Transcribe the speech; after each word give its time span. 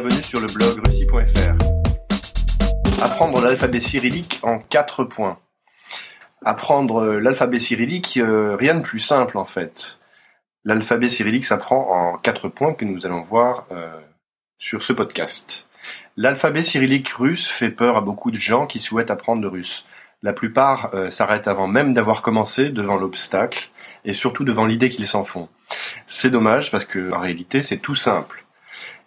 bienvenue 0.00 0.22
sur 0.22 0.40
le 0.40 0.46
blog 0.46 0.80
russie.fr. 0.86 3.02
Apprendre 3.02 3.42
l'alphabet 3.42 3.80
cyrillique 3.80 4.40
en 4.42 4.58
4 4.58 5.04
points. 5.04 5.38
Apprendre 6.42 7.18
l'alphabet 7.18 7.58
cyrillique, 7.58 8.16
euh, 8.16 8.56
rien 8.56 8.76
de 8.76 8.80
plus 8.80 9.00
simple 9.00 9.36
en 9.36 9.44
fait. 9.44 9.98
L'alphabet 10.64 11.10
cyrillique 11.10 11.44
s'apprend 11.44 11.90
en 11.90 12.16
4 12.16 12.48
points 12.48 12.72
que 12.72 12.86
nous 12.86 13.04
allons 13.04 13.20
voir 13.20 13.66
euh, 13.72 13.90
sur 14.58 14.82
ce 14.82 14.94
podcast. 14.94 15.66
L'alphabet 16.16 16.62
cyrillique 16.62 17.10
russe 17.10 17.48
fait 17.48 17.70
peur 17.70 17.98
à 17.98 18.00
beaucoup 18.00 18.30
de 18.30 18.36
gens 18.36 18.66
qui 18.66 18.80
souhaitent 18.80 19.10
apprendre 19.10 19.42
le 19.42 19.48
russe. 19.48 19.84
La 20.22 20.32
plupart 20.32 20.94
euh, 20.94 21.10
s'arrêtent 21.10 21.48
avant 21.48 21.66
même 21.66 21.92
d'avoir 21.92 22.22
commencé 22.22 22.70
devant 22.70 22.96
l'obstacle 22.96 23.68
et 24.06 24.14
surtout 24.14 24.44
devant 24.44 24.64
l'idée 24.64 24.88
qu'ils 24.88 25.08
s'en 25.08 25.24
font. 25.24 25.50
C'est 26.06 26.30
dommage 26.30 26.70
parce 26.70 26.86
que 26.86 27.12
en 27.12 27.18
réalité 27.18 27.62
c'est 27.62 27.78
tout 27.78 27.96
simple. 27.96 28.46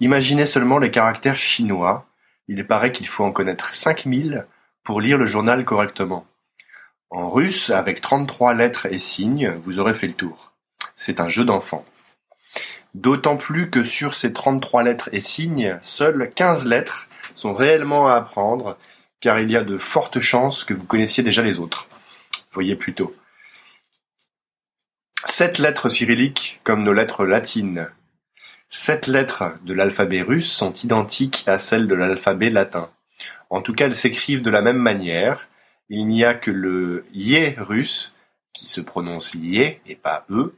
Imaginez 0.00 0.46
seulement 0.46 0.78
les 0.78 0.90
caractères 0.90 1.38
chinois. 1.38 2.06
Il 2.48 2.66
paraît 2.66 2.92
qu'il 2.92 3.06
faut 3.06 3.24
en 3.24 3.32
connaître 3.32 3.74
5000 3.74 4.46
pour 4.82 5.00
lire 5.00 5.18
le 5.18 5.26
journal 5.26 5.64
correctement. 5.64 6.26
En 7.10 7.28
russe, 7.28 7.70
avec 7.70 8.00
33 8.00 8.54
lettres 8.54 8.86
et 8.86 8.98
signes, 8.98 9.54
vous 9.62 9.78
aurez 9.78 9.94
fait 9.94 10.06
le 10.06 10.14
tour. 10.14 10.52
C'est 10.96 11.20
un 11.20 11.28
jeu 11.28 11.44
d'enfant. 11.44 11.84
D'autant 12.94 13.36
plus 13.36 13.70
que 13.70 13.84
sur 13.84 14.14
ces 14.14 14.32
33 14.32 14.82
lettres 14.82 15.10
et 15.12 15.20
signes, 15.20 15.78
seules 15.82 16.30
15 16.34 16.66
lettres 16.66 17.08
sont 17.34 17.52
réellement 17.52 18.08
à 18.08 18.14
apprendre 18.14 18.76
car 19.20 19.38
il 19.38 19.50
y 19.50 19.56
a 19.56 19.62
de 19.62 19.76
fortes 19.76 20.20
chances 20.20 20.64
que 20.64 20.74
vous 20.74 20.86
connaissiez 20.86 21.22
déjà 21.22 21.42
les 21.42 21.58
autres. 21.58 21.88
Voyez 22.52 22.74
plutôt. 22.74 23.14
Sept 25.24 25.58
lettres 25.58 25.88
cyrilliques 25.88 26.60
comme 26.64 26.82
nos 26.82 26.94
lettres 26.94 27.26
latines. 27.26 27.90
Sept 28.70 29.08
lettres 29.08 29.58
de 29.64 29.74
l'alphabet 29.74 30.22
russe 30.22 30.50
sont 30.50 30.72
identiques 30.72 31.44
à 31.46 31.58
celles 31.58 31.88
de 31.88 31.94
l'alphabet 31.94 32.50
latin. 32.50 32.90
En 33.50 33.62
tout 33.62 33.74
cas, 33.74 33.86
elles 33.86 33.96
s'écrivent 33.96 34.42
de 34.42 34.50
la 34.50 34.62
même 34.62 34.78
manière. 34.78 35.48
Il 35.88 36.06
n'y 36.06 36.24
a 36.24 36.34
que 36.34 36.50
le 36.50 37.04
yé 37.12 37.56
russe 37.58 38.12
qui 38.52 38.68
se 38.68 38.80
prononce 38.80 39.34
yé 39.34 39.80
et 39.86 39.96
pas 39.96 40.24
e. 40.30 40.54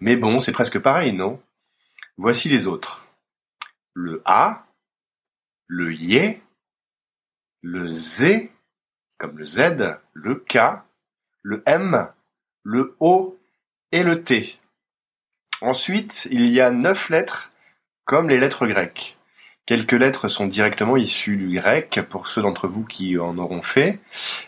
Mais 0.00 0.16
bon, 0.16 0.40
c'est 0.40 0.52
presque 0.52 0.80
pareil, 0.80 1.12
non? 1.12 1.40
Voici 2.16 2.48
les 2.48 2.66
autres. 2.66 3.06
Le 3.94 4.20
a, 4.24 4.66
le 5.68 5.94
yé, 5.94 6.42
le 7.62 7.92
Z 7.92 8.50
comme 9.18 9.38
le 9.38 9.46
Z, 9.46 10.00
le 10.12 10.34
K, 10.34 10.58
le 11.42 11.62
M, 11.66 12.08
le 12.62 12.96
O 13.00 13.38
et 13.92 14.02
le 14.02 14.22
T. 14.22 14.58
Ensuite, 15.60 16.28
il 16.30 16.46
y 16.46 16.60
a 16.60 16.70
neuf 16.70 17.08
lettres 17.08 17.52
comme 18.04 18.28
les 18.28 18.38
lettres 18.38 18.66
grecques. 18.66 19.16
Quelques 19.66 19.92
lettres 19.92 20.28
sont 20.28 20.46
directement 20.46 20.96
issues 20.96 21.38
du 21.38 21.58
grec 21.58 22.00
pour 22.10 22.28
ceux 22.28 22.42
d'entre 22.42 22.68
vous 22.68 22.84
qui 22.84 23.18
en 23.18 23.38
auront 23.38 23.62
fait. 23.62 23.98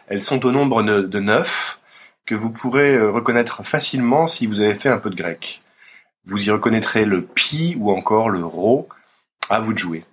Elles 0.09 0.23
sont 0.23 0.45
au 0.45 0.53
nombre 0.53 0.83
de 0.83 1.21
neuf 1.21 1.79
que 2.27 2.35
vous 2.35 2.51
pourrez 2.51 2.97
euh, 2.97 3.11
reconnaître 3.11 3.65
facilement 3.65 4.27
si 4.27 4.47
vous 4.47 4.61
avez 4.61 4.75
fait 4.75 4.91
un 4.91 4.99
peu 4.99 5.09
de 5.09 5.17
grec. 5.17 5.63
Vous 6.25 6.49
y 6.49 6.51
reconnaîtrez 6.51 7.07
le 7.07 7.25
pi 7.25 7.77
ou 7.79 7.91
encore 7.93 8.29
le 8.29 8.45
rho. 8.45 8.89
À 9.49 9.61
vous 9.61 9.73
de 9.73 9.79
jouer. 9.79 10.05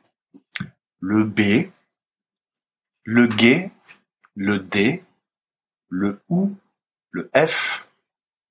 Le 1.00 1.24
B, 1.24 1.70
le 3.04 3.30
G, 3.30 3.72
le 4.36 4.60
D, 4.60 5.04
le 5.90 6.22
OU, 6.30 6.56
le 7.12 7.30
F, 7.36 7.86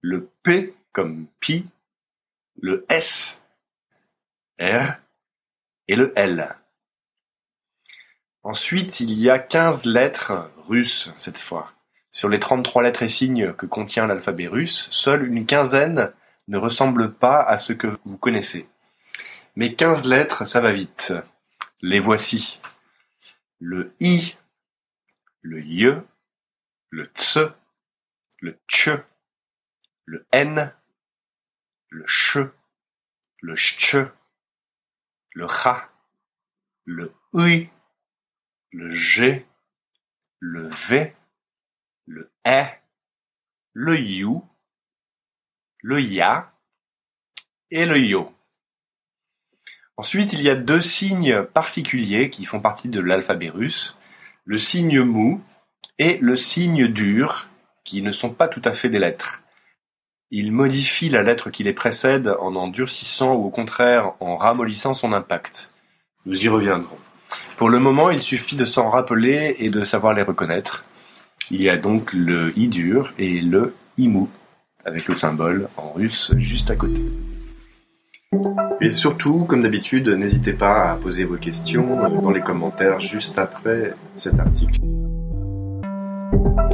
le 0.01 0.29
P 0.43 0.75
comme 0.93 1.27
pi, 1.41 1.65
le 2.61 2.85
S, 2.89 3.43
R 4.61 4.95
et 5.89 5.97
le 5.97 6.13
L. 6.17 6.55
Ensuite, 8.43 9.01
il 9.01 9.13
y 9.13 9.31
a 9.31 9.39
quinze 9.39 9.85
lettres 9.85 10.51
russes 10.69 11.13
cette 11.17 11.39
fois. 11.39 11.73
Sur 12.11 12.29
les 12.29 12.41
trente-trois 12.41 12.83
lettres 12.83 13.03
et 13.03 13.09
signes 13.09 13.53
que 13.55 13.67
contient 13.67 14.07
l'alphabet 14.07 14.49
russe, 14.49 14.89
seule 14.91 15.27
une 15.27 15.47
quinzaine 15.47 16.13
ne 16.49 16.59
ressemble 16.59 17.13
pas 17.13 17.41
à 17.41 17.59
ce 17.59 17.73
que 17.73 17.87
vous 18.05 18.19
connaissez. 18.19 18.69
Mais 19.57 19.75
quinze 19.75 20.05
lettres, 20.05 20.47
ça 20.47 20.61
va 20.61 20.73
vite. 20.73 21.15
Les 21.81 22.01
voici. 22.01 22.61
Le 23.61 23.95
I 24.01 24.37
le 25.43 25.61
Y, 25.61 26.03
le 26.91 27.09
Ts, 27.09 27.53
le 28.41 28.59
Tch, 28.69 28.91
le 30.05 30.27
N, 30.33 30.73
le 31.93 32.05
Ch, 32.07 32.39
le 33.43 33.55
Ch, 33.55 34.07
le 35.35 35.47
Cha, 35.47 35.91
le 36.85 37.13
UI, 37.35 37.69
le 38.73 38.93
G, 38.95 39.47
le 40.41 40.71
V, 40.89 41.15
le 42.07 42.33
E, 42.47 42.65
le 43.75 43.99
You, 43.99 44.43
le 45.83 46.01
Ya 46.01 46.53
et 47.71 47.85
le 47.85 47.99
Yo. 47.99 48.35
Ensuite, 49.99 50.33
il 50.33 50.41
y 50.41 50.49
a 50.49 50.57
deux 50.57 50.81
signes 50.81 51.45
particuliers 51.45 52.31
qui 52.31 52.47
font 52.47 52.61
partie 52.61 52.89
de 52.89 53.01
l'alphabet 53.01 53.51
russe 53.51 53.99
le 54.45 54.59
signe 54.59 55.03
mou 55.03 55.41
et 55.99 56.19
le 56.19 56.37
signe 56.37 56.89
dur, 56.89 57.49
qui 57.85 58.03
ne 58.03 58.11
sont 58.11 58.33
pas 58.33 58.49
tout 58.49 58.63
à 58.65 58.75
fait 58.75 58.89
des 58.89 58.99
lettres. 58.99 59.43
Ils 60.35 60.51
modifient 60.51 61.11
la 61.11 61.23
lettre 61.23 61.51
qui 61.51 61.63
les 61.63 61.75
précède 61.75 62.35
en 62.41 62.57
en 62.57 62.69
durcissant 62.69 63.35
ou 63.35 63.45
au 63.45 63.51
contraire 63.51 64.13
en 64.19 64.39
ramollissant 64.39 64.95
son 64.95 65.13
impact. 65.13 65.71
Nous 66.25 66.47
y 66.47 66.49
reviendrons. 66.49 66.97
Pour 67.59 67.69
le 67.69 67.79
moment, 67.79 68.09
il 68.09 68.23
suffit 68.23 68.57
de 68.57 68.65
s'en 68.65 68.89
rappeler 68.89 69.57
et 69.59 69.69
de 69.69 69.85
savoir 69.85 70.15
les 70.15 70.23
reconnaître. 70.23 70.87
Il 71.51 71.61
y 71.61 71.69
a 71.69 71.77
donc 71.77 72.15
le 72.15 72.59
i 72.59 72.69
dur 72.69 73.13
et 73.19 73.43
le 73.43 73.75
i 73.99 74.09
mou, 74.09 74.31
avec 74.87 75.07
le 75.07 75.17
symbole 75.17 75.69
en 75.77 75.93
russe 75.93 76.33
juste 76.39 76.71
à 76.71 76.77
côté. 76.77 77.03
Et 78.81 78.91
surtout, 78.91 79.45
comme 79.45 79.63
d'habitude, 79.63 80.09
n'hésitez 80.09 80.55
pas 80.55 80.93
à 80.93 80.97
poser 80.97 81.25
vos 81.25 81.37
questions 81.37 82.09
dans 82.23 82.31
les 82.31 82.41
commentaires 82.41 83.01
juste 83.01 83.39
après 83.39 83.93
cet 84.17 84.39
article. 84.39 84.81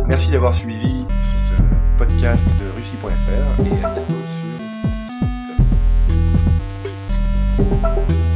Merci 0.07 0.31
d'avoir 0.31 0.55
suivi 0.55 1.05
ce 1.25 1.88
podcast 1.99 2.47
de 2.61 2.71
Russie.fr 2.71 3.67
et 3.67 3.85
à 3.85 3.91
bientôt 3.91 4.23
sur. 7.59 8.28